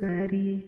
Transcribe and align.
ساری 0.00 0.64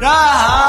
رہا 0.00 0.59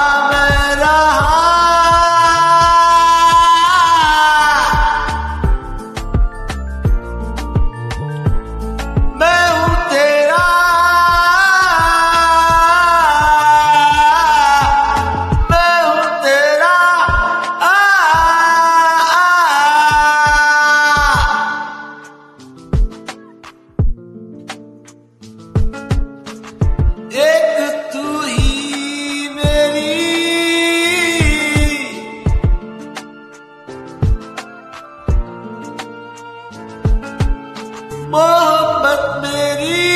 محبت 38.12 39.23
میری 39.23 39.91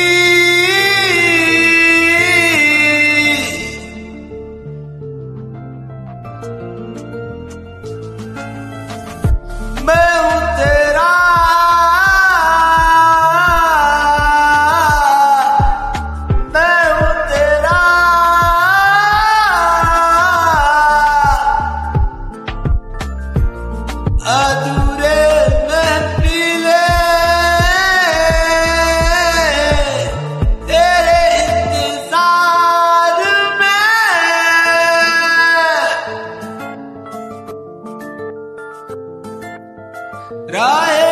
رائے 40.31 41.04